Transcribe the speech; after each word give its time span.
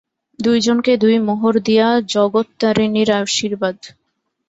দুইজনকে 0.39 0.91
দুই 0.97 1.15
মোহর 1.27 1.55
দিয়া 1.67 1.87
জগত্তারিণীর 2.13 3.09
আশীর্বাদ। 3.19 3.77